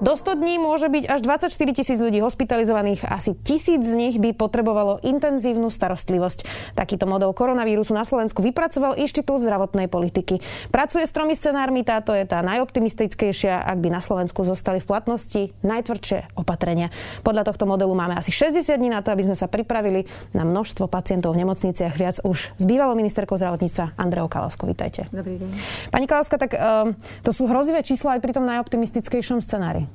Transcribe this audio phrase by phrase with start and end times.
[0.00, 4.32] Do 100 dní môže byť až 24 tisíc ľudí hospitalizovaných, asi tisíc z nich by
[4.32, 6.72] potrebovalo intenzívnu starostlivosť.
[6.72, 10.40] Takýto model koronavírusu na Slovensku vypracoval Inštitút zdravotnej politiky.
[10.72, 15.52] Pracuje s tromi scenármi, táto je tá najoptimistickejšia, ak by na Slovensku zostali v platnosti
[15.60, 16.88] najtvrdšie opatrenia.
[17.20, 20.88] Podľa tohto modelu máme asi 60 dní na to, aby sme sa pripravili na množstvo
[20.88, 21.92] pacientov v nemocniciach.
[22.00, 24.64] Viac už s bývalou ministerkou zdravotníctva Andreou Kalaskou.
[24.64, 25.12] Vítajte.
[25.12, 25.50] Dobrý deň.
[25.92, 29.89] Pani Kalaska, tak um, to sú hrozivé čísla aj pri tom najoptimistickejšom scenári.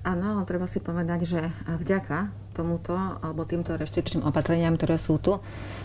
[0.00, 5.38] Áno, treba si povedať, že vďaka tomuto alebo týmto reštričným opatreniam, ktoré sú tu,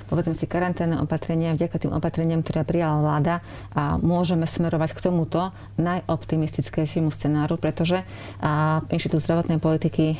[0.07, 3.35] povedzme si karanténne opatrenia, vďaka tým opatreniam, ktoré prijala vláda,
[3.75, 8.07] a môžeme smerovať k tomuto najoptimistickejšiemu scenáru, pretože
[8.87, 10.15] Inštitút zdravotnej politiky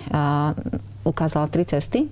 [1.08, 2.12] ukázal tri cesty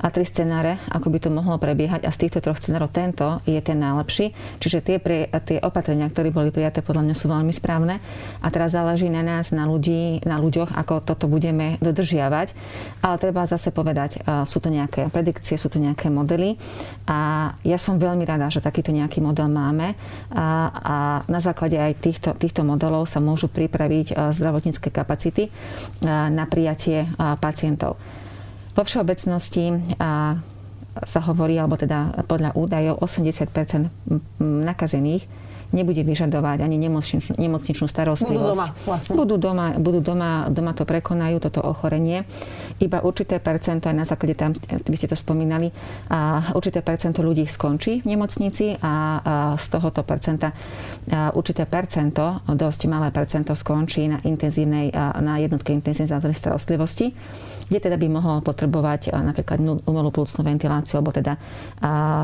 [0.00, 3.60] a tri scenáre, ako by to mohlo prebiehať a z týchto troch scenárov tento je
[3.60, 4.32] ten najlepší.
[4.56, 8.00] Čiže tie, pre, tie opatrenia, ktoré boli prijaté, podľa mňa sú veľmi správne
[8.40, 12.56] a teraz záleží na nás, na, ľudí, na ľuďoch, ako toto budeme dodržiavať.
[13.04, 16.56] Ale treba zase povedať, sú to nejaké predikcie, sú to nejaké modely
[17.04, 19.92] a ja som veľmi rada, že takýto nejaký model máme
[20.32, 20.96] a, a
[21.28, 25.52] na základe aj týchto, týchto modelov sa môžu pripraviť zdravotnícke kapacity
[26.08, 27.04] na prijatie
[27.36, 28.00] pacientov.
[28.74, 29.74] Vo všeobecnosti
[30.90, 33.46] sa hovorí, alebo teda podľa údajov 80
[34.42, 35.24] nakazených
[35.70, 38.42] nebude vyžadovať ani nemocničnú, nemocničnú starostlivosť.
[38.42, 39.14] Budú doma, vlastne.
[39.14, 42.26] Budú doma, budú doma, doma to prekonajú, toto ochorenie.
[42.80, 45.68] Iba určité percento, aj na základe tam, vy ste to spomínali,
[46.08, 50.52] a určité percento ľudí skončí v nemocnici a, z tohoto percenta
[51.36, 57.12] určité percento, dosť malé percento skončí na intenzívnej, na jednotke intenzívnej starostlivosti
[57.70, 61.38] kde teda by mohol potrebovať napríklad umelú plúcnú ventiláciu alebo teda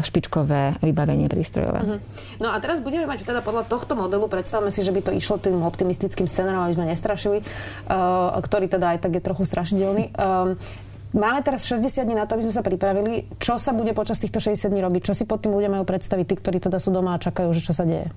[0.03, 1.81] špičkové vybavenie prístrojové.
[1.87, 1.99] Uh-huh.
[2.43, 5.39] No a teraz budeme mať teda podľa tohto modelu, predstavme si, že by to išlo
[5.39, 10.11] tým optimistickým scenárom, aby sme nestrašili, uh, ktorý teda aj tak je trochu strašidelný.
[10.55, 10.85] Um,
[11.17, 13.25] Máme teraz 60 dní na to, aby sme sa pripravili.
[13.41, 15.01] Čo sa bude počas týchto 60 dní robiť?
[15.01, 17.65] Čo si pod tým ľudia majú predstaviť, tí, ktorí teda sú doma a čakajú, že
[17.65, 18.13] čo sa deje?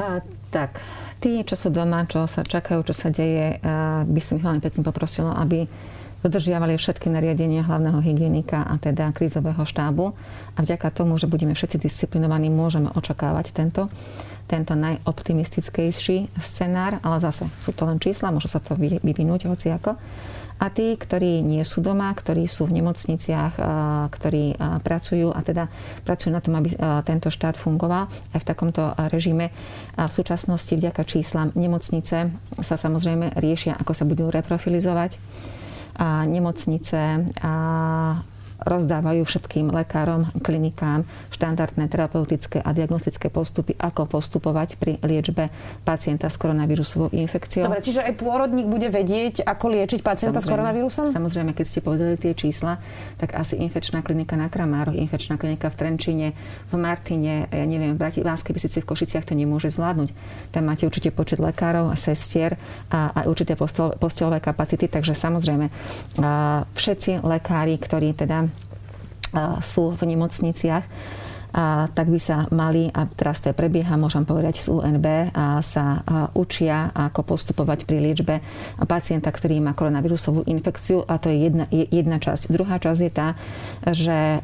[0.00, 0.80] A, tak,
[1.20, 4.64] tí, čo sú doma, čo sa čakajú, čo sa deje, a by som ich veľmi
[4.64, 5.68] pekne poprosila, aby
[6.24, 10.16] dodržiavali všetky nariadenia hlavného hygienika a teda krízového štábu.
[10.56, 13.92] A vďaka tomu, že budeme všetci disciplinovaní, môžeme očakávať tento,
[14.48, 20.00] tento najoptimistickejší scenár, ale zase sú to len čísla, môže sa to vyvinúť hociako.
[20.54, 23.58] A tí, ktorí nie sú doma, ktorí sú v nemocniciach,
[24.08, 24.56] ktorí
[24.86, 25.66] pracujú a teda
[26.06, 26.72] pracujú na tom, aby
[27.04, 29.50] tento štát fungoval aj v takomto režime.
[29.98, 32.30] V súčasnosti vďaka číslam nemocnice
[32.62, 35.18] sa samozrejme riešia, ako sa budú reprofilizovať
[35.94, 37.52] a nemocnice a
[38.64, 45.52] rozdávajú všetkým lekárom, klinikám štandardné terapeutické a diagnostické postupy, ako postupovať pri liečbe
[45.84, 47.68] pacienta s koronavírusovou infekciou.
[47.68, 51.04] Dobre, čiže aj pôrodník bude vedieť, ako liečiť pacienta samozrejme, s koronavírusom?
[51.12, 52.80] Samozrejme, keď ste povedali tie čísla,
[53.20, 56.28] tak asi infekčná klinika na Kramároch, infekčná klinika v Trenčine,
[56.72, 60.08] v Martine, ja neviem, v Bratislavskej Bystrici, v Košiciach to nemôže zvládnuť.
[60.50, 62.56] Tam máte určite počet lekárov a sestier
[62.88, 63.52] a aj určité
[64.00, 65.68] postelové kapacity, takže samozrejme
[66.72, 68.48] všetci lekári, ktorí teda
[69.60, 70.86] sú v nemocniciach,
[71.54, 75.62] a tak by sa mali, a teraz to je prebieha, môžem povedať z UNB, a
[75.62, 76.02] sa
[76.34, 78.42] učia, ako postupovať pri liečbe
[78.90, 82.50] pacienta, ktorý má koronavírusovú infekciu a to je jedna, jedna časť.
[82.50, 83.38] Druhá časť je tá,
[83.86, 84.42] že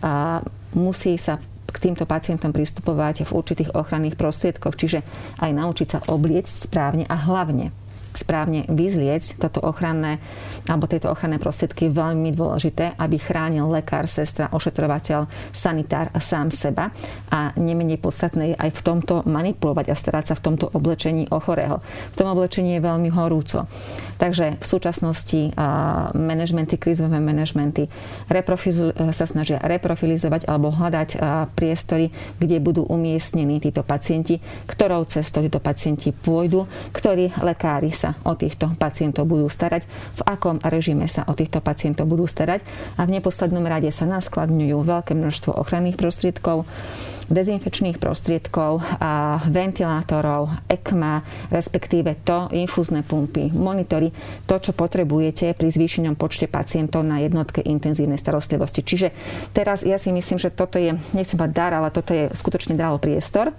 [0.79, 5.03] musí sa k týmto pacientom pristupovať v určitých ochranných prostriedkoch, čiže
[5.43, 7.75] aj naučiť sa obliecť správne a hlavne
[8.15, 10.23] správne vyzlieť toto ochranné
[10.69, 16.95] alebo tieto ochranné prostriedky veľmi dôležité, aby chránil lekár, sestra, ošetrovateľ, sanitár sám seba
[17.31, 21.39] a nemenej podstatné je aj v tomto manipulovať a starať sa v tomto oblečení o
[21.43, 21.83] chorého.
[22.13, 23.67] V tom oblečení je veľmi horúco.
[24.21, 25.57] Takže v súčasnosti
[26.13, 27.89] manažmenty, krízové manažmenty
[29.11, 31.09] sa snažia reprofilizovať alebo hľadať
[31.57, 34.37] priestory, kde budú umiestnení títo pacienti,
[34.69, 39.85] ktorou cestou títo pacienti pôjdu, ktorí lekári sa o týchto pacientov budú starať,
[40.17, 42.65] v akom režime sa o týchto pacientov budú starať
[42.97, 46.65] a v neposlednom rade sa naskladňujú veľké množstvo ochranných prostriedkov,
[47.31, 51.23] dezinfekčných prostriedkov a ventilátorov, ECMA,
[51.55, 54.11] respektíve to, infúzne pumpy, monitory,
[54.51, 58.83] to, čo potrebujete pri zvýšenom počte pacientov na jednotke intenzívnej starostlivosti.
[58.83, 59.09] Čiže
[59.55, 62.99] teraz ja si myslím, že toto je, nechcem mať dar, ale toto je skutočne dalo
[62.99, 63.55] priestor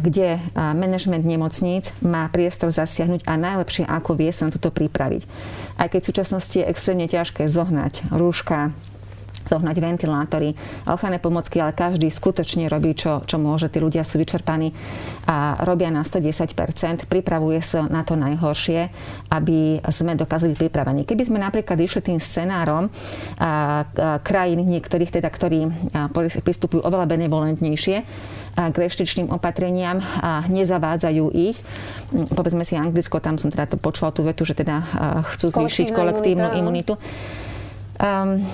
[0.00, 5.22] kde manažment nemocníc má priestor zasiahnuť a najlepšie ako vie sa na toto pripraviť.
[5.76, 8.72] Aj keď v súčasnosti je extrémne ťažké zohnať rúška,
[9.50, 10.52] zohnať ventilátory,
[10.86, 13.72] ochranné pomocky, ale každý skutočne robí, čo, čo môže.
[13.72, 14.70] Tí ľudia sú vyčerpaní
[15.26, 18.92] a robia na 110%, pripravuje sa na to najhoršie,
[19.32, 21.08] aby sme dokázali pripravení.
[21.08, 22.92] Keby sme napríklad išli tým scenárom a,
[23.40, 25.66] a, krajín niektorých, teda, ktorí
[26.44, 27.96] pristupujú oveľa benevolentnejšie,
[28.68, 31.56] k reštičným opatreniam a nezavádzajú ich.
[32.36, 34.84] Povedzme si Anglicko, tam som teda to počula tú vetu, že teda
[35.32, 37.00] chcú zvýšiť kolektívnu imunitu.
[38.00, 38.44] Um,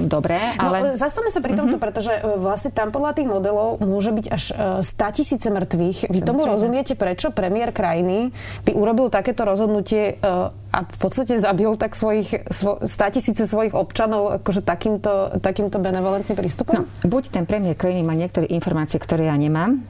[0.00, 0.76] Dobre, no, ale...
[0.80, 1.84] No, zastavme sa pri tomto, uh-huh.
[1.84, 4.44] pretože e, vlastne tam podľa tých modelov môže byť až
[4.80, 5.98] 100 tisíce mŕtvych.
[6.08, 8.32] Vy tomu rozumiete, prečo premiér krajiny
[8.64, 13.76] by urobil takéto rozhodnutie e, a v podstate zabil tak svojich, svo, 100 tisíce svojich
[13.76, 16.80] občanov akože takýmto, takýmto benevolentným prístupom?
[16.80, 19.84] No, buď ten premiér krajiny má niektoré informácie, ktoré ja nemám,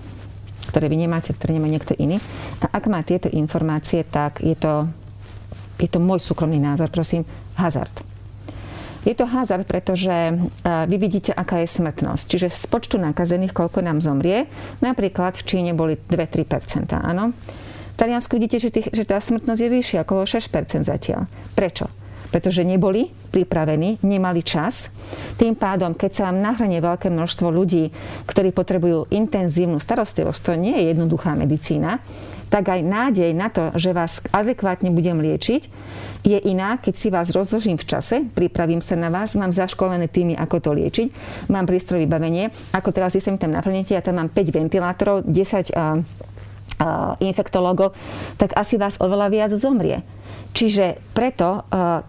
[0.70, 2.18] ktoré vy nemáte, ktoré nemá niekto iný.
[2.58, 4.90] A ak má tieto informácie, tak je to,
[5.78, 7.22] je to môj súkromný názor, prosím,
[7.54, 8.15] hazard.
[9.06, 10.34] Je to hazard, pretože e,
[10.66, 12.26] vy vidíte, aká je smrtnosť.
[12.26, 14.50] Čiže z počtu nakazených, koľko nám zomrie,
[14.82, 17.30] napríklad v Číne boli 2-3%, áno.
[17.30, 21.30] V Taliansku vidíte, že, tých, že tá smrtnosť je vyššia, okolo 6% zatiaľ.
[21.54, 21.86] Prečo?
[22.26, 24.92] pretože neboli pripravení, nemali čas.
[25.40, 27.88] Tým pádom, keď sa vám nahranie veľké množstvo ľudí,
[28.28, 32.02] ktorí potrebujú intenzívnu starostlivosť, to nie je jednoduchá medicína,
[32.46, 35.62] tak aj nádej na to, že vás adekvátne budem liečiť,
[36.26, 40.34] je iná, keď si vás rozložím v čase, pripravím sa na vás, mám zaškolené týmy,
[40.34, 41.08] ako to liečiť,
[41.50, 45.30] mám prístroj vybavenie, ako teraz si tam naplnete, ja tam mám 5 ventilátorov, 10 a,
[45.30, 45.86] a,
[47.22, 47.94] infektologov,
[48.38, 50.02] tak asi vás oveľa viac zomrie.
[50.50, 52.02] Čiže preto, a,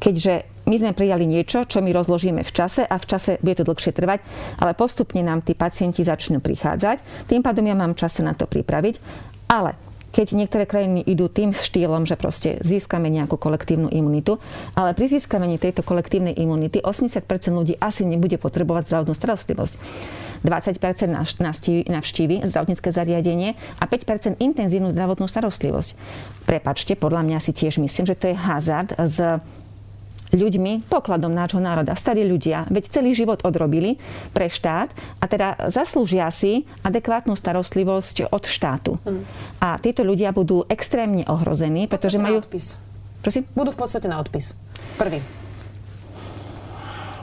[0.00, 3.64] keďže my sme prijali niečo, čo my rozložíme v čase a v čase bude to
[3.64, 4.20] dlhšie trvať,
[4.60, 7.24] ale postupne nám tí pacienti začnú prichádzať.
[7.24, 9.00] Tým pádom ja mám čas na to pripraviť.
[9.48, 9.74] Ale
[10.08, 14.40] keď niektoré krajiny idú tým štýlom, že proste získame nejakú kolektívnu imunitu,
[14.72, 17.22] ale pri získavaní tejto kolektívnej imunity 80%
[17.52, 19.74] ľudí asi nebude potrebovať zdravotnú starostlivosť.
[20.38, 25.90] 20% navštívi zdravotnícke zariadenie a 5% intenzívnu zdravotnú starostlivosť.
[26.46, 29.18] Prepačte, podľa mňa si tiež myslím, že to je hazard s
[30.32, 33.96] ľuďmi, pokladom nášho národa, starí ľudia, veď celý život odrobili
[34.36, 38.92] pre štát a teda zaslúžia si adekvátnu starostlivosť od štátu.
[39.02, 39.24] Mm.
[39.62, 42.44] A títo ľudia budú extrémne ohrození, pretože majú...
[42.44, 42.76] odpis.
[43.24, 43.48] Prosím?
[43.56, 44.54] Budú v podstate na odpis.
[45.00, 45.18] Prvý.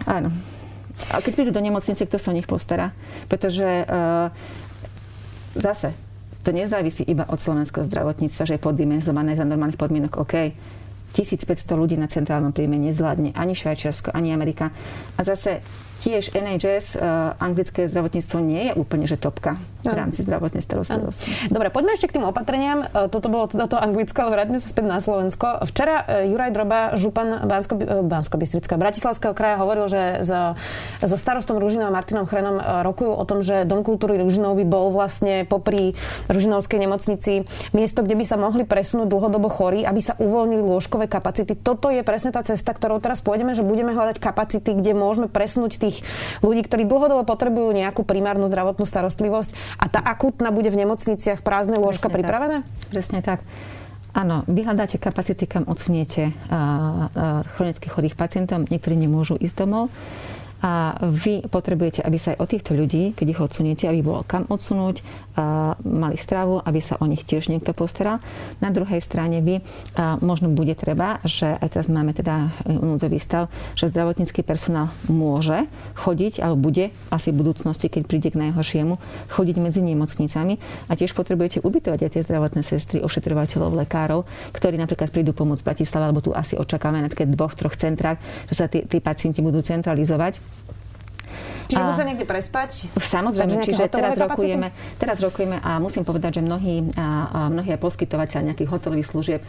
[0.06, 0.30] Áno.
[1.12, 2.96] A keď prídu do nemocnice, kto sa o nich postará?
[3.28, 4.32] Pretože uh,
[5.56, 5.92] zase,
[6.46, 10.22] to nezávisí iba od slovenského zdravotníctva, že je poddimenzované za normálnych podmienok.
[10.22, 10.54] OK,
[11.16, 14.76] 1500 ľudí na centrálnom príjme nezvládne ani Švajčiarsko, ani Amerika.
[15.16, 15.64] A zase
[16.06, 17.08] tiež NHS, uh, eh,
[17.42, 21.30] anglické zdravotníctvo nie je úplne, že topka v rámci zdravotnej starostlivosti.
[21.50, 22.86] Dobre, poďme ešte k tým opatreniam.
[22.86, 25.66] Eh, toto bolo teda to anglické, ale vráťme sa späť na Slovensko.
[25.66, 27.74] Včera uh, Juraj Droba, župan Bansko,
[28.06, 30.54] Bansko-Bystrická, Bratislavského kraja hovoril, že so,
[31.02, 34.94] so starostom Ružinom a Martinom Chrenom rokujú o tom, že Dom kultúry Ružinov by bol
[34.94, 35.98] vlastne popri
[36.30, 41.56] Ružinovskej nemocnici miesto, kde by sa mohli presunúť dlhodobo chorí, aby sa uvoľnili lôžkové kapacity.
[41.56, 45.78] Toto je presne tá cesta, ktorou teraz pôjdeme, že budeme hľadať kapacity, kde môžeme presunúť
[45.80, 46.06] tých
[46.44, 51.80] ľudí, ktorí dlhodobo potrebujú nejakú primárnu zdravotnú starostlivosť a tá akútna bude v nemocniciach prázdne
[51.82, 52.58] lôžka Presne pripravené?
[52.62, 52.90] Tak.
[52.92, 53.40] Presne tak.
[54.16, 56.32] Áno, vyhľadáte kapacity, kam odsuniete
[57.60, 58.64] chronicky chorých pacientov.
[58.72, 59.92] Niektorí nemôžu ísť domov
[60.66, 64.50] a vy potrebujete, aby sa aj o týchto ľudí, keď ich odsuniete, aby bolo kam
[64.50, 65.06] odsunúť,
[65.86, 68.18] mali stravu, aby sa o nich tiež niekto postaral.
[68.66, 69.62] Na druhej strane vy
[70.26, 75.70] možno bude treba, že aj teraz máme teda núdzový stav, že zdravotnícky personál môže
[76.02, 78.98] chodiť, alebo bude asi v budúcnosti, keď príde k najhoršiemu,
[79.30, 80.58] chodiť medzi nemocnicami
[80.90, 85.68] a tiež potrebujete ubytovať aj tie zdravotné sestry, ošetrovateľov, lekárov, ktorí napríklad prídu pomôcť v
[85.68, 88.18] Bratislave, alebo tu asi očakávame napríklad v dvoch, troch centrách,
[88.50, 90.55] že sa tí, tí pacienti budú centralizovať
[91.66, 92.94] Čiže a, musia niekde prespať?
[92.94, 94.70] Samozrejme, čiže teraz rokujeme,
[95.02, 99.42] teraz rokujeme a musím povedať, že mnohí, a, a mnohí poskytovateľ nejakých hotelových služieb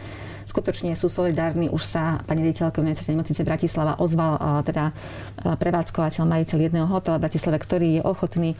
[0.47, 1.67] skutočne sú solidárni.
[1.67, 4.95] Už sa pani riaditeľka nemocnice Bratislava ozval teda
[5.43, 8.55] prevádzkovateľ, majiteľ jedného hotela v Bratislave, ktorý je ochotný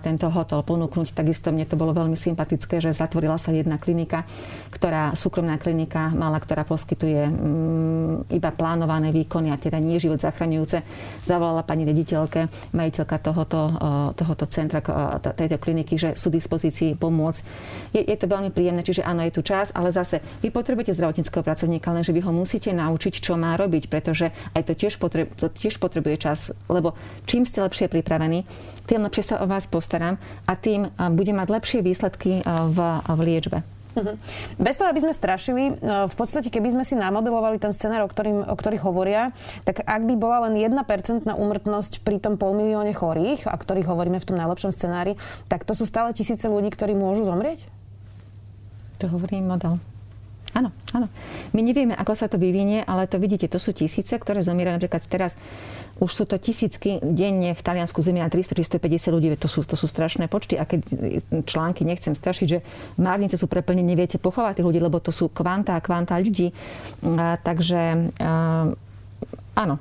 [0.00, 1.12] tento hotel ponúknuť.
[1.12, 4.24] Takisto mne to bolo veľmi sympatické, že zatvorila sa jedna klinika,
[4.72, 7.28] ktorá, súkromná klinika mala, ktorá poskytuje
[8.30, 10.78] iba plánované výkony a teda nie život zachraňujúce.
[11.26, 13.60] Zavolala pani riaditeľke, majiteľ riaditeľka tohoto,
[14.14, 14.84] tohoto centra,
[15.18, 17.42] tejto kliniky, že sú v dispozícii pomôcť.
[17.96, 20.94] Je, je to veľmi príjemné, čiže áno, je tu čas, ale zase vy potrebujete
[21.32, 25.32] zdravotníckého pracovníka, lenže vy ho musíte naučiť, čo má robiť, pretože aj to tiež, potreb,
[25.40, 26.92] to tiež potrebuje čas, lebo
[27.24, 28.44] čím ste lepšie pripravení,
[28.84, 33.58] tým lepšie sa o vás postaram a tým budem mať lepšie výsledky v, v liečbe.
[33.92, 34.16] Uh-huh.
[34.56, 35.72] Bez toho, aby sme strašili, e,
[36.08, 39.36] v podstate, keby sme si namodelovali ten scenár, o, ktorým, o ktorých hovoria,
[39.68, 44.16] tak ak by bola len 1% úmrtnosť pri tom pol milióne chorých, o ktorých hovoríme
[44.16, 45.20] v tom najlepšom scenári,
[45.52, 47.68] tak to sú stále tisíce ľudí, ktorí môžu zomrieť?
[49.04, 49.76] To hovorí model.
[50.52, 51.08] Áno, áno.
[51.56, 55.04] My nevieme, ako sa to vyvinie, ale to vidíte, to sú tisíce, ktoré zomierajú napríklad
[55.08, 55.40] teraz
[56.02, 60.26] už sú to tisícky denne v Taliansku zemia 300-350 ľudí, to sú, to sú strašné
[60.26, 60.58] počty.
[60.58, 60.82] A keď
[61.46, 62.58] články nechcem strašiť, že
[62.98, 66.50] márnice sú preplnené, neviete pochovať tých ľudí, lebo to sú kvanta a kvanta ľudí.
[67.06, 68.72] A, takže a,
[69.54, 69.74] áno,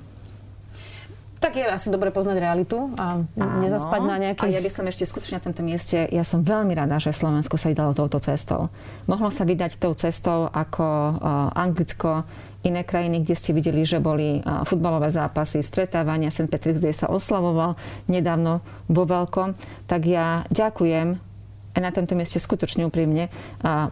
[1.41, 3.59] tak je asi dobre poznať realitu a Áno.
[3.65, 4.53] nezaspať na nejakých...
[4.53, 7.57] A ja by som ešte skutočne na tomto mieste, ja som veľmi rada, že Slovensko
[7.57, 8.69] sa vydalo touto cestou.
[9.09, 12.29] Mohlo sa vydať tou cestou ako uh, Anglicko,
[12.61, 14.37] iné krajiny, kde ste videli, že boli
[14.69, 16.45] futbalové zápasy, stretávania, St.
[16.45, 17.73] Patrick's Day sa oslavoval
[18.05, 19.57] nedávno vo veľkom,
[19.89, 21.30] tak ja ďakujem
[21.77, 23.31] na tomto mieste skutočne úprimne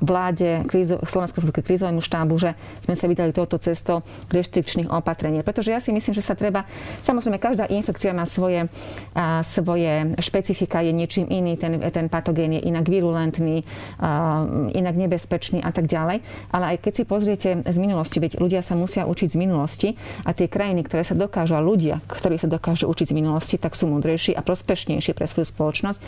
[0.04, 5.40] vláde krízo, Slovenskej republiky krízovému štábu, že sme sa vydali touto cestou reštrikčných opatrení.
[5.46, 6.68] Pretože ja si myslím, že sa treba,
[7.06, 8.68] samozrejme každá infekcia má svoje,
[9.16, 13.64] a, svoje špecifika, je niečím iný, ten, ten patogén je inak virulentný,
[14.02, 14.44] a,
[14.74, 16.20] inak nebezpečný a tak ďalej.
[16.52, 19.90] Ale aj keď si pozriete z minulosti, veď ľudia sa musia učiť z minulosti
[20.26, 23.78] a tie krajiny, ktoré sa dokážu, a ľudia, ktorí sa dokážu učiť z minulosti, tak
[23.78, 26.00] sú múdrejší a prospešnejší pre svoju spoločnosť.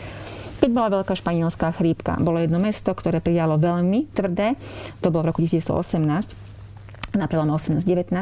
[0.62, 4.54] Keď bola veľká španielská chrípka, bolo jedno mesto, ktoré prijalo veľmi tvrdé,
[5.02, 8.14] to bolo v roku 1918, na prelome 18-19,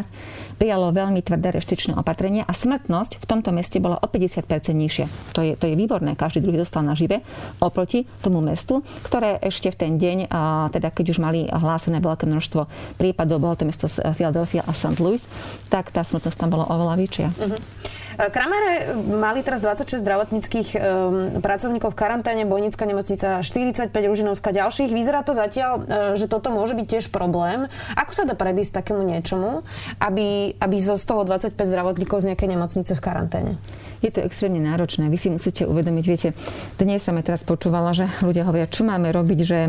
[0.60, 4.44] prijalo veľmi tvrdé reštičné opatrenia a smrtnosť v tomto meste bola o 50%
[4.76, 5.08] nižšia.
[5.34, 7.24] To je, to je výborné, každý druhý dostal na žive
[7.64, 10.28] oproti tomu mestu, ktoré ešte v ten deň,
[10.76, 12.68] teda keď už mali hlásené veľké množstvo
[13.00, 15.00] prípadov, bolo to mesto Philadelphia a St.
[15.00, 15.24] Louis,
[15.72, 17.28] tak tá smrtnosť tam bola oveľa vyššia.
[17.32, 17.60] Uh-huh.
[18.20, 24.92] Kramere mali teraz 26 zdravotníckých um, pracovníkov v karanténe, Bojnická nemocnica 45, Ružinovská ďalších.
[24.92, 25.84] Vyzerá to zatiaľ, uh,
[26.20, 27.72] že toto môže byť tiež problém.
[27.96, 29.64] Ako sa dá predísť takému niečomu,
[30.04, 33.52] aby, aby zostalo 25 zdravotníkov z nejakej nemocnice v karanténe?
[34.02, 35.12] Je to extrémne náročné.
[35.12, 36.30] Vy si musíte uvedomiť, viete,
[36.80, 39.60] dnes sa mi teraz počúvala, že ľudia hovoria, čo máme robiť, že,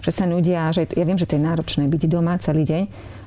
[0.00, 2.82] že sa nudia, že ja viem, že to je náročné byť doma celý deň,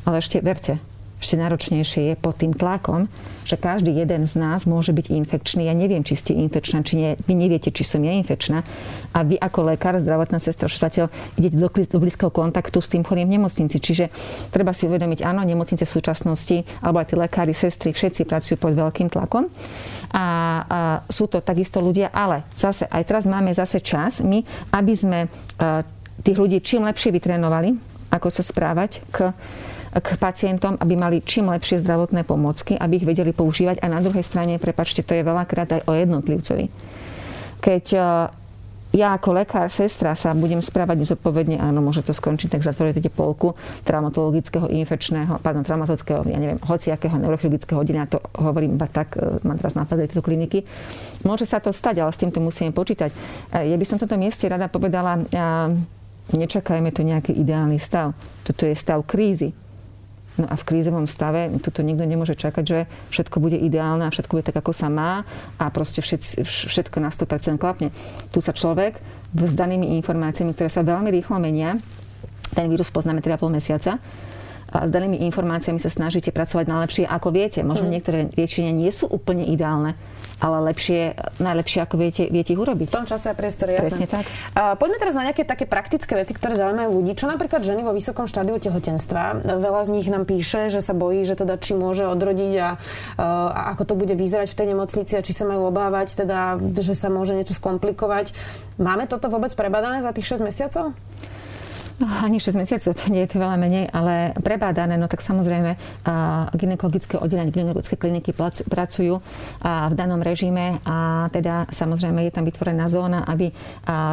[0.09, 0.81] ale ešte verte,
[1.23, 3.07] ešte náročnejšie je pod tým tlakom,
[3.47, 5.71] že každý jeden z nás môže byť infekčný.
[5.71, 7.09] Ja neviem, či ste infekčná, či nie.
[7.23, 8.59] Vy neviete, či som ja infekčná.
[9.15, 11.07] A vy ako lekár, zdravotná sestra, ošetrateľ,
[11.39, 13.79] idete do, do blízkeho kontaktu s tým chorým v nemocnici.
[13.79, 14.11] Čiže
[14.51, 18.75] treba si uvedomiť, áno, nemocnice v súčasnosti, alebo aj tí lekári, sestry, všetci pracujú pod
[18.75, 19.47] veľkým tlakom.
[20.13, 20.25] A, a
[21.07, 24.43] sú to takisto ľudia, ale zase aj teraz máme zase čas my,
[24.75, 25.19] aby sme
[25.57, 25.81] a,
[26.21, 27.73] tých ľudí čím lepšie vytrénovali,
[28.13, 29.33] ako sa správať k
[29.93, 33.85] k pacientom, aby mali čím lepšie zdravotné pomocky, aby ich vedeli používať.
[33.85, 36.65] A na druhej strane, prepačte, to je veľakrát aj o jednotlivcovi.
[37.61, 37.99] Keď e,
[38.93, 43.53] ja ako lekár, sestra sa budem správať nezodpovedne, áno, môže to skončiť, tak zatvoríte polku
[43.85, 49.61] traumatologického, infekčného, pardon, traumatologického, ja neviem, hociakého neurochirurgického oddelenia, to hovorím iba tak, e, mám
[49.61, 50.65] teraz napadli tieto kliniky.
[51.21, 53.13] Môže sa to stať, ale s týmto musíme počítať.
[53.53, 55.21] E, ja by som v tomto mieste rada povedala,
[56.31, 58.15] nečakajme to nejaký ideálny stav.
[58.47, 59.53] Toto je stav krízy.
[60.33, 62.79] No a v krízovom stave tuto nikto nemôže čakať, že
[63.13, 65.21] všetko bude ideálne a všetko bude tak, ako sa má
[65.61, 67.93] a proste všetko na 100% klapne.
[68.33, 68.97] Tu sa človek
[69.29, 71.77] s danými informáciami, ktoré sa veľmi rýchlo menia,
[72.57, 74.01] ten vírus poznáme 3,5 mesiaca,
[74.73, 77.61] a s danými informáciami sa snažíte pracovať najlepšie, ako viete.
[77.61, 77.93] Možno mm.
[77.93, 79.93] niektoré riešenia nie sú úplne ideálne,
[80.41, 82.89] ale lepšie, najlepšie, ako viete, viete ich urobiť.
[82.89, 83.85] V tom čase a priestore, jasné.
[83.85, 84.25] Presne tak.
[84.57, 87.13] Uh, poďme teraz na nejaké také praktické veci, ktoré zaujímajú ľudí.
[87.13, 89.45] Čo napríklad ženy vo vysokom štádiu tehotenstva?
[89.45, 93.49] Veľa z nich nám píše, že sa bojí, že teda či môže odrodiť a, uh,
[93.53, 96.97] a ako to bude vyzerať v tej nemocnici a či sa majú obávať, teda, že
[96.97, 98.33] sa môže niečo skomplikovať.
[98.81, 100.97] Máme toto vôbec prebadané za tých 6 mesiacov?
[102.03, 106.03] Ani 6 mesiacov, to nie je to veľa menej, ale prebádané, no tak samozrejme
[106.51, 108.35] ginekologické oddelenie, ginekologické kliniky
[108.67, 109.23] pracujú
[109.63, 113.55] v danom režime a teda samozrejme je tam vytvorená zóna, aby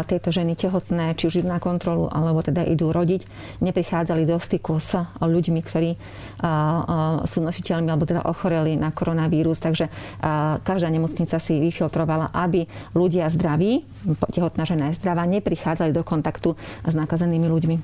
[0.06, 3.26] tieto ženy tehotné, či už idú na kontrolu, alebo teda idú rodiť,
[3.58, 5.90] neprichádzali do styku s ľuďmi, ktorí
[7.26, 9.58] sú nositeľmi alebo teda ochoreli na koronavírus.
[9.58, 9.90] Takže
[10.62, 13.82] každá nemocnica si vyfiltrovala, aby ľudia zdraví,
[14.30, 16.54] tehotná žena je zdravá, neprichádzali do kontaktu
[16.86, 17.79] s nakazenými ľuďmi.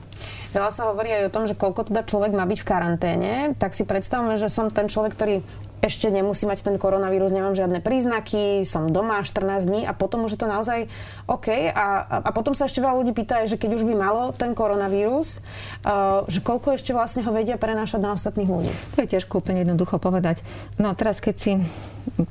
[0.57, 3.33] Veľa sa hovorí aj o tom, že koľko teda človek má byť v karanténe.
[3.61, 5.45] Tak si predstavme, že som ten človek, ktorý
[5.85, 10.35] ešte nemusí mať ten koronavírus, nemám žiadne príznaky, som doma 14 dní a potom už
[10.35, 10.89] je to naozaj
[11.29, 11.53] OK.
[11.69, 11.87] A,
[12.25, 15.45] a potom sa ešte veľa ľudí pýta, že keď už by malo ten koronavírus,
[15.85, 18.73] uh, že koľko ešte vlastne ho vedia prenášať na ostatných ľudí.
[18.97, 20.41] To je ťažko úplne jednoducho povedať.
[20.81, 21.53] No teraz, keď si,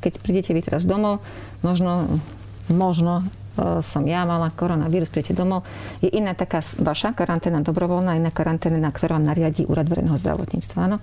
[0.02, 1.22] keď prídete vy teraz domov,
[1.62, 2.18] možno
[2.70, 3.22] možno
[3.82, 5.64] som ja mala koronavírus, príjete domov,
[6.04, 10.78] je iná taká vaša karanténa dobrovoľná, iná karanténa, ktorá vám nariadí Úrad verejného zdravotníctva.
[10.92, 10.98] Áno?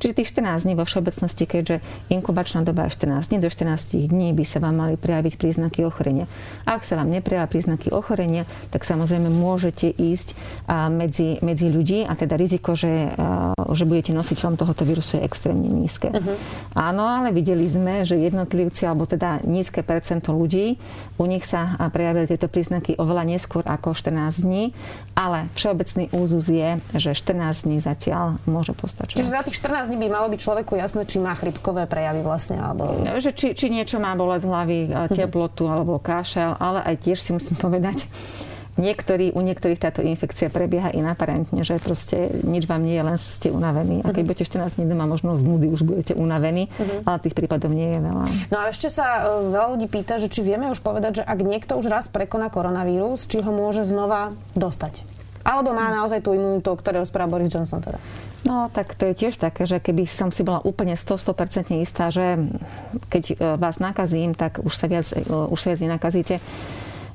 [0.00, 1.76] Čiže tých 14 dní vo všeobecnosti, keďže
[2.08, 6.24] inkubačná doba je 14 dní, do 14 dní by sa vám mali prejaviť príznaky ochorenia.
[6.64, 10.32] Ak sa vám neprejavia príznaky ochorenia, tak samozrejme môžete ísť
[10.88, 13.12] medzi, medzi ľudí a teda riziko, že,
[13.76, 16.08] že budete nositeľom tohoto vírusu je extrémne nízke.
[16.08, 16.36] Uh-huh.
[16.72, 20.80] Áno, ale videli sme, že jednotlivci, alebo teda nízke percento ľudí,
[21.20, 24.72] u nich sa prejavili tieto príznaky oveľa neskôr ako 14 dní,
[25.18, 29.18] ale všeobecný úzus je, že 14 dní zatiaľ môže postačovať.
[29.18, 32.62] Čiže za tých 14 dní by malo byť človeku jasné, či má chrypkové prejavy vlastne,
[32.62, 33.02] alebo...
[33.02, 35.14] No, že či, či niečo má bolesť hlavy, mhm.
[35.14, 38.06] teplotu alebo kašel, ale aj tiež si musím povedať,
[38.80, 43.52] Niektorí, u niektorých táto infekcia prebieha inaparentne, že proste nič vám nie je, len ste
[43.52, 44.00] unavení.
[44.00, 44.28] A keď uh-huh.
[44.32, 47.04] budete 14 dní doma, možno z nudy už budete unavení, uh-huh.
[47.04, 48.24] ale tých prípadov nie je veľa.
[48.48, 51.38] No a ešte sa e, veľa ľudí pýta, že či vieme už povedať, že ak
[51.44, 55.04] niekto už raz prekoná koronavírus, či ho môže znova dostať.
[55.44, 58.00] Alebo má naozaj tú imunitu, o ktorej rozpráva Boris Johnson teda?
[58.44, 62.40] No, tak to je tiež také, že keby som si bola úplne 100-100% istá, že
[63.12, 66.40] keď e, vás nakazím, tak už sa viac, e, už sa viac nenakazíte,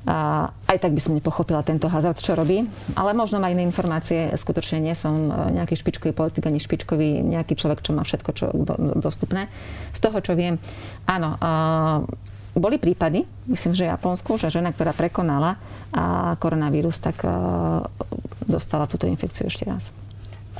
[0.06, 2.62] aj tak by som nepochopila tento hazard, čo robí.
[2.94, 4.30] Ale možno má iné informácie.
[4.38, 8.46] Skutočne nie som e, nejaký špičkový politik, ani špičkový nejaký človek, čo má všetko čo
[8.54, 9.50] do, dostupné.
[9.90, 10.62] Z toho, čo viem,
[11.10, 12.06] áno, uh,
[12.54, 15.58] boli prípady, myslím, že v Japonsku, že žena, ktorá prekonala
[16.38, 17.82] koronavírus, tak uh,
[18.46, 19.90] dostala túto infekciu ešte raz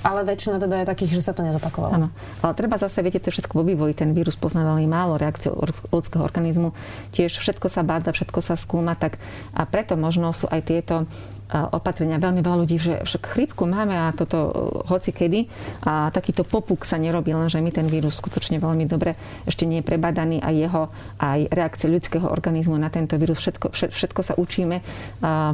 [0.03, 1.93] ale väčšina teda je takých, že sa to nezopakovalo.
[1.97, 2.09] Áno.
[2.45, 3.97] Ale treba zase, viete, to všetko vo vývoji.
[3.97, 5.57] Ten vírus pozná veľmi málo reakciu
[5.93, 6.77] ľudského organizmu.
[7.17, 9.17] Tiež všetko sa báda, všetko sa skúma, tak
[9.57, 10.95] a preto možno sú aj tieto
[11.51, 12.19] opatrenia.
[12.19, 14.51] Veľmi veľa ľudí, že však chrípku máme a toto e,
[14.91, 15.47] hoci kedy
[15.87, 19.15] a takýto popuk sa nerobí, lenže my ten vírus skutočne veľmi dobre
[19.47, 20.91] ešte nie je prebadaný a jeho
[21.23, 24.83] aj reakcie ľudského organizmu na tento vírus, všetko, všetko sa učíme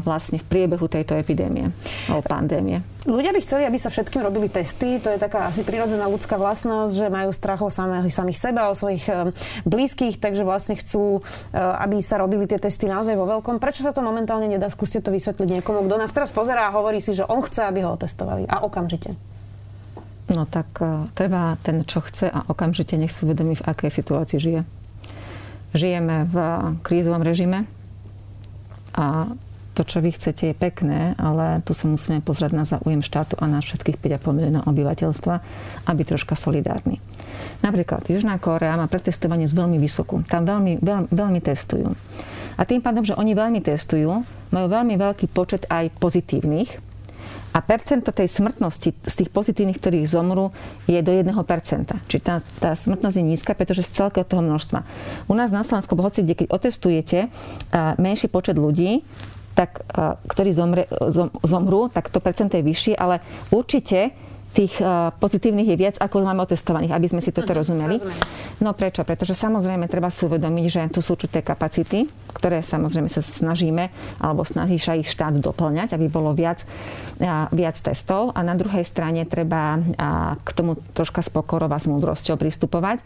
[0.02, 1.70] vlastne v priebehu tejto epidémie
[2.08, 2.80] alebo pandémie.
[3.02, 5.02] Ľudia by chceli, aby sa všetkým robili testy.
[5.02, 8.78] To je taká asi prirodzená ľudská vlastnosť, že majú strach o samých, samých seba, o
[8.78, 9.34] svojich e,
[9.66, 11.20] blízkych, takže vlastne chcú, e,
[11.59, 13.59] aby sa robili tie testy naozaj vo veľkom.
[13.59, 14.70] Prečo sa to momentálne nedá?
[14.70, 17.83] Skúste to vysvetliť niekomu, kto nás teraz pozerá a hovorí si, že on chce, aby
[17.85, 18.47] ho otestovali.
[18.47, 19.14] A okamžite.
[20.33, 24.38] No tak uh, treba ten, čo chce a okamžite nech si uvedomí, v akej situácii
[24.38, 24.62] žije.
[25.73, 26.37] Žijeme v
[26.85, 27.64] krízovom režime
[28.92, 29.33] a
[29.73, 33.49] to, čo vy chcete, je pekné, ale tu sa musíme pozrieť na záujem štátu a
[33.49, 35.35] na všetkých 5,5 miliónov obyvateľstva
[35.88, 37.01] a byť troška solidárny.
[37.62, 40.27] Napríklad Južná Kórea má pretestovanie z veľmi vysokú.
[40.27, 41.94] Tam veľmi, veľmi, veľmi testujú.
[42.59, 46.92] A tým pádom, že oni veľmi testujú, majú veľmi veľký počet aj pozitívnych,
[47.53, 50.57] a percento tej smrtnosti z tých pozitívnych, ktorých zomru,
[50.88, 51.29] je do 1%.
[52.09, 54.81] Čiže tá, tá smrtnosť je nízka, pretože z celého toho množstva.
[55.29, 57.29] U nás na Slovensku, hoci keď otestujete
[58.01, 59.05] menší počet ľudí,
[59.53, 59.85] tak,
[60.33, 63.20] ktorí zomre, zom, zomrú, tak to percento je vyššie, ale
[63.53, 64.16] určite
[64.52, 64.74] tých
[65.16, 67.96] pozitívnych je viac, ako máme otestovaných, aby sme si toto uh-huh, rozumeli.
[68.60, 69.00] No prečo?
[69.02, 72.04] Pretože samozrejme treba si uvedomiť, že tu sú určité kapacity,
[72.36, 73.88] ktoré samozrejme sa snažíme,
[74.20, 76.62] alebo snaží sa ich štát doplňať, aby bolo viac,
[77.50, 78.36] viac testov.
[78.36, 79.80] A na druhej strane treba
[80.36, 83.00] k tomu troška s pokorou a s múdrosťou pristupovať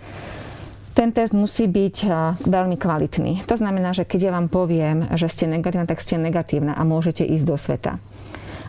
[0.97, 2.09] ten test musí byť
[2.49, 3.45] veľmi kvalitný.
[3.45, 7.21] To znamená, že keď ja vám poviem, že ste negatívna, tak ste negatívna a môžete
[7.21, 8.01] ísť do sveta.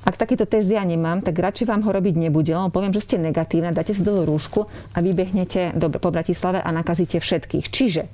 [0.07, 3.19] Ak takýto test ja nemám, tak radšej vám ho robiť nebudem, lebo poviem, že ste
[3.19, 4.63] negatívna, dáte si do rúšku
[4.95, 7.67] a vybehnete do, po Bratislave a nakazíte všetkých.
[7.67, 8.07] Čiže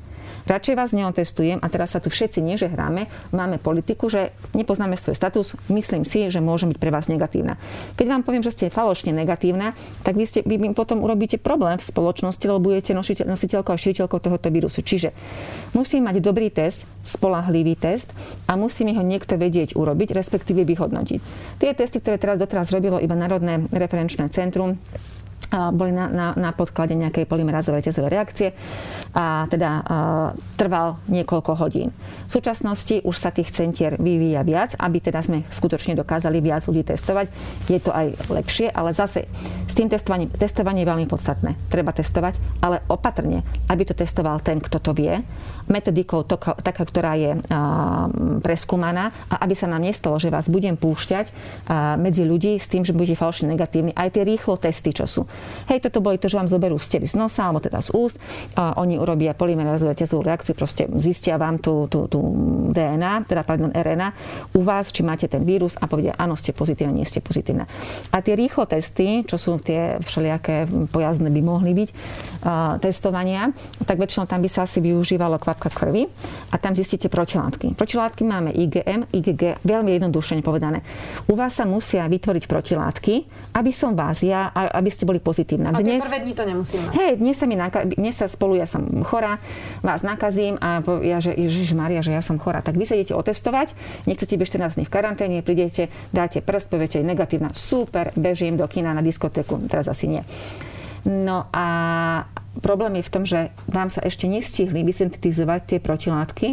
[0.44, 5.00] Radšej vás neotestujem a teraz sa tu všetci nie, že hráme, máme politiku, že nepoznáme
[5.00, 7.56] svoj status, myslím si, že môžem byť pre vás negatívna.
[7.96, 9.72] Keď vám poviem, že ste falošne negatívna,
[10.04, 14.20] tak vy, ste, vy potom urobíte problém v spoločnosti, lebo budete nositeľ, nositeľkou a šíriteľkou
[14.20, 14.84] tohoto vírusu.
[14.84, 15.16] Čiže
[15.72, 18.12] musí mať dobrý test, spolahlivý test
[18.44, 21.20] a musí mi ho niekto vedieť urobiť, respektíve vyhodnotiť.
[21.64, 24.76] Tie testy, ktoré teraz doteraz robilo iba Národné referenčné centrum,
[25.52, 28.50] boli na, na, na podklade nejakej polymerázovej reťazovej reakcie
[29.14, 29.82] a teda a,
[30.58, 31.94] trval niekoľko hodín.
[32.28, 36.88] V súčasnosti už sa tých centier vyvíja viac, aby teda sme skutočne dokázali viac ľudí
[36.88, 37.30] testovať.
[37.70, 39.30] Je to aj lepšie, ale zase
[39.70, 41.58] s tým testovaním, testovanie je veľmi podstatné.
[41.70, 45.22] Treba testovať, ale opatrne, aby to testoval ten, kto to vie
[45.64, 47.40] metodikou taká, ktorá je
[48.44, 51.32] preskúmaná a aby sa nám nestalo, že vás budem púšťať
[51.96, 53.96] medzi ľudí s tým, že budete falšne negatívni.
[53.96, 55.22] Aj tie rýchlo testy, čo sú.
[55.72, 58.20] Hej, toto boli to, že vám zoberú stely z nosa alebo teda z úst.
[58.60, 62.20] A oni urobia polymerazovú reťazovú reakciu, proste zistia vám tú, tú, tú
[62.76, 64.10] DNA, teda pardon, RNA
[64.54, 67.64] u vás, či máte ten vírus a povedia, áno, ste pozitívne, nie ste pozitívne.
[68.12, 71.90] A tie rýchlo testy, čo sú tie všelijaké pojazdné by mohli byť,
[72.84, 73.56] testovania,
[73.88, 76.12] tak väčšinou tam by sa asi využívalo kvapka krvi
[76.52, 77.80] a tam zistíte protilátky.
[77.80, 80.84] Protilátky máme IgM, IgG, veľmi jednoduchšie povedané.
[81.32, 83.14] U vás sa musia vytvoriť protilátky,
[83.56, 85.72] aby som vás ja, aby ste boli pozitívna.
[85.72, 86.92] A dnes, prvé dni to nemusíme.
[86.92, 89.40] Hej, dnes sa, mi naka- dnes sa spolu, ja som chorá,
[89.80, 92.60] vás nakazím a ja, že Ježiš Maria, že ja som chorá.
[92.60, 93.72] Tak vy sa idete otestovať,
[94.04, 98.92] nechcete byť 14 dní v karanténe, prídete, dáte prst, poviete negatívna, super, bežím do kina
[98.92, 100.24] na diskotéku, teraz asi nie.
[101.04, 101.66] No a
[102.64, 106.48] problém je v tom, že vám sa ešte nestihli vysyntetizovať tie protilátky,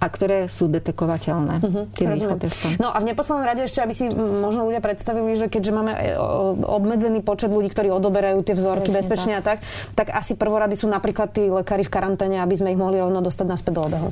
[0.00, 2.72] a ktoré sú detekovateľné uh-huh, tým testom.
[2.80, 6.16] No a v neposlednom rade ešte, aby si možno ľudia predstavili, že keďže máme e,
[6.64, 9.40] obmedzený počet ľudí, ktorí odoberajú tie vzorky Presne bezpečne tak.
[9.40, 9.58] a tak,
[9.92, 13.46] tak asi prvorady sú napríklad tí lekári v karanténe, aby sme ich mohli rovno dostať
[13.46, 14.08] naspäť do obehu.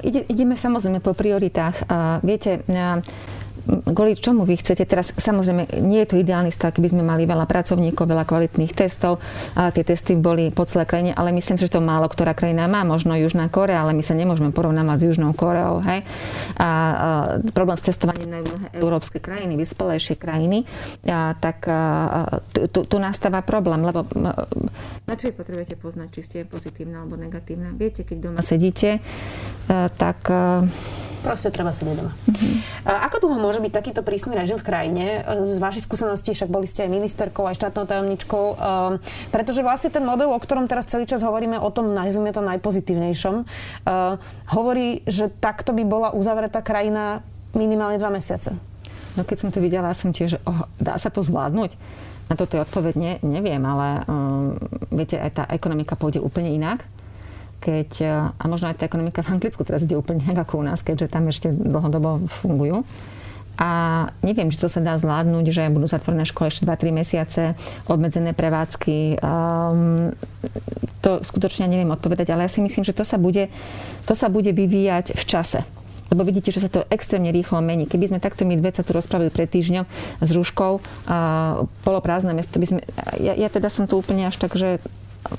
[0.00, 1.84] Ide, ideme samozrejme po prioritách.
[1.84, 3.02] Uh, viete, uh,
[3.68, 7.44] kvôli čomu vy chcete teraz, samozrejme, nie je to ideálny stav, keby sme mali veľa
[7.44, 9.20] pracovníkov, veľa kvalitných testov
[9.54, 12.82] a tie testy boli po celé krajine, ale myslím, že to málo ktorá krajina má,
[12.82, 15.84] možno Južná Korea, ale my sa nemôžeme porovnávať s Južnou Koreou.
[15.84, 16.08] Hej?
[16.56, 16.68] A, a
[17.52, 20.64] problém s testovaním na mnohé európske krajiny, vyspelejšie krajiny,
[21.04, 24.08] a, tak a, tu, tu, tu nastáva problém, lebo
[25.04, 27.76] na čo potrebujete poznať, či ste pozitívna alebo negatívna?
[27.76, 28.98] Viete, keď doma sedíte,
[29.68, 30.24] a, tak
[31.18, 32.12] Proste treba sedieť doma.
[32.86, 35.04] A ako dlho môže byť takýto prísny režim v krajine?
[35.50, 38.44] Z vašich skúseností však boli ste aj ministerkou, aj štátnou tajomničkou.
[38.54, 39.02] Um,
[39.34, 43.34] pretože vlastne ten model, o ktorom teraz celý čas hovoríme, o tom, nazvime to najpozitívnejšom,
[43.42, 44.16] uh,
[44.54, 48.54] hovorí, že takto by bola uzavretá krajina minimálne dva mesiace.
[49.18, 51.74] No keď som to videla, som tiež, oh, dá sa to zvládnuť?
[52.28, 54.54] Na toto je odpoveď, ne, neviem, ale um,
[54.92, 56.86] viete, aj tá ekonomika pôjde úplne inak
[57.58, 60.64] keď, e, a možno aj tá ekonomika v Anglicku teraz ide úplne inak ako u
[60.64, 62.86] nás, keďže tam ešte dlhodobo fungujú.
[63.58, 63.70] A
[64.22, 67.42] neviem, či to sa dá zvládnuť, že budú zatvorené školy ešte 2-3 mesiace,
[67.90, 69.18] obmedzené prevádzky.
[69.18, 70.14] Um,
[71.02, 73.50] to skutočne neviem odpovedať, ale ja si myslím, že to sa bude,
[74.06, 75.66] to sa bude vyvíjať v čase.
[76.08, 77.90] Lebo vidíte, že sa to extrémne rýchlo mení.
[77.90, 79.84] Keby sme takto my dve sa tu rozprávali pred týždňom
[80.22, 82.80] s Rúškou, uh, poloprázdne mesto, by sme,
[83.18, 84.78] ja, ja teda som tu úplne až tak, že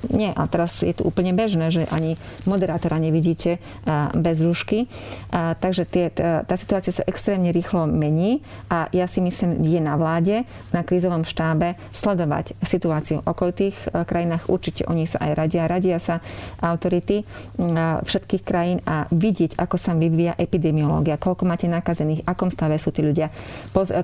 [0.09, 3.57] nie, a teraz je to úplne bežné, že ani moderátora nevidíte
[4.13, 4.85] bez rúšky.
[5.33, 9.97] Takže tie, tá, tá situácia sa extrémne rýchlo mení a ja si myslím, je na
[9.97, 13.75] vláde, na krízovom štábe sledovať situáciu v okolitých
[14.05, 14.47] krajinách.
[14.49, 15.69] Určite oni sa aj radia.
[15.69, 16.21] Radia sa
[16.61, 17.25] autority
[18.03, 23.01] všetkých krajín a vidieť, ako sa vyvíja epidemiológia, koľko máte nakazených, akom stave sú tí
[23.01, 23.33] ľudia,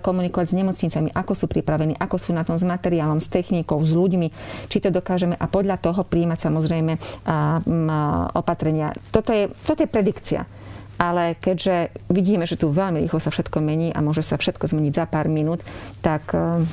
[0.02, 3.92] komunikovať s nemocnicami, ako sú pripravení, ako sú na tom s materiálom, s technikou, s
[3.96, 4.28] ľuďmi,
[4.68, 6.94] či to dokážeme a podľa podľa toho príjmať samozrejme
[8.32, 8.96] opatrenia.
[9.12, 10.48] Toto je, toto je predikcia.
[10.96, 14.94] Ale keďže vidíme, že tu veľmi rýchlo sa všetko mení a môže sa všetko zmeniť
[14.96, 15.60] za pár minút,
[16.00, 16.64] tak e,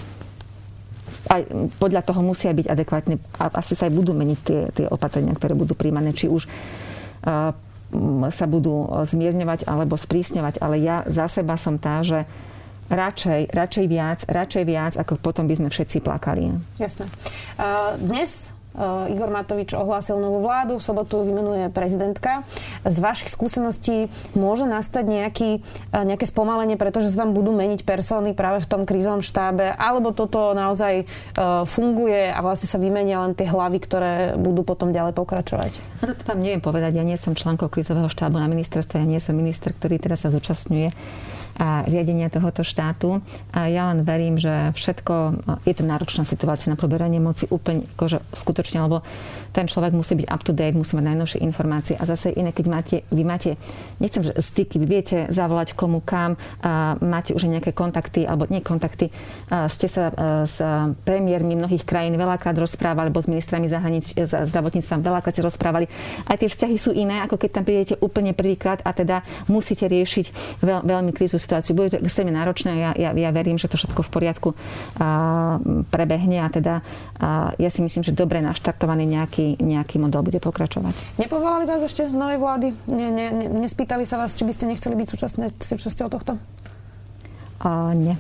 [1.27, 1.43] aj
[1.83, 5.59] podľa toho musia byť adekvátne a asi sa aj budú meniť tie, tie opatrenia, ktoré
[5.59, 6.51] budú príjmané, či už e,
[8.31, 10.63] sa budú zmierňovať alebo sprísňovať.
[10.63, 12.23] Ale ja za seba som tá, že
[12.93, 16.53] radšej, radšej viac, radšej viac, ako potom by sme všetci plakali.
[16.77, 17.09] Jasné.
[17.99, 18.52] Dnes
[19.13, 22.41] Igor Matovič ohlásil novú vládu, v sobotu vymenuje prezidentka.
[22.89, 28.33] Z vašich skúseností môže nastať nejaký, eh, nejaké spomalenie, pretože sa tam budú meniť persóny
[28.33, 31.07] práve v tom krízovom štábe, alebo toto naozaj eh,
[31.69, 35.73] funguje a vlastne sa vymenia len tie hlavy, ktoré budú potom ďalej pokračovať?
[36.01, 36.97] No to vám neviem povedať.
[36.97, 40.33] Ja nie som členkou krízového štábu na ministerstve, ja nie som minister, ktorý teraz sa
[40.33, 40.91] zúčastňuje
[41.59, 43.21] a riadenia tohoto štátu.
[43.53, 48.25] A ja len verím, že všetko, je to náročná situácia na proberanie moci úplne akože
[48.33, 49.05] skutočne, lebo
[49.53, 52.67] ten človek musí byť up to date, musí mať najnovšie informácie a zase iné, keď
[52.73, 53.61] máte, vy máte,
[54.01, 58.65] nechcem, že styky, vy viete zavolať komu kam, a máte už nejaké kontakty, alebo nie
[58.65, 59.13] kontakty,
[59.53, 60.09] a ste sa
[60.49, 60.57] s
[61.05, 65.85] premiérmi mnohých krajín veľakrát rozprávali, alebo s ministrami zahranič, zdravotníctva veľakrát sa rozprávali.
[66.25, 69.21] Aj tie vzťahy sú iné, ako keď tam prídete úplne prvýkrát a teda
[69.53, 71.75] musíte riešiť veľ, veľmi krízu situáciu.
[71.75, 72.79] Bude to extrémne náročné.
[72.79, 74.49] Ja, ja, ja verím, že to všetko v poriadku
[75.03, 75.59] a,
[75.91, 76.87] prebehne a teda
[77.19, 80.95] a ja si myslím, že dobre naštartovaný nejaký, nejaký model bude pokračovať.
[81.19, 82.71] Nepovolali vás ešte z novej vlády?
[82.87, 85.07] Ne, ne, ne, nespýtali sa vás, či by ste nechceli byť
[85.59, 86.39] súčasťou tohto?
[87.63, 88.15] A, nie.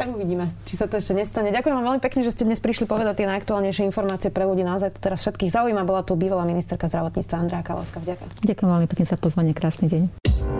[0.00, 1.52] Tak uvidíme, či sa to ešte nestane.
[1.52, 4.64] Ďakujem vám veľmi pekne, že ste dnes prišli povedať tie najaktuálnejšie informácie pre ľudí.
[4.64, 5.84] Naozaj to teraz všetkých zaujíma.
[5.84, 8.00] Bola tu bývalá ministerka zdravotníctva Andrea Kalovská.
[8.00, 8.30] Ďakujem.
[8.40, 9.52] Ďakujem veľmi pekne za pozvanie.
[9.52, 10.59] Krásny deň.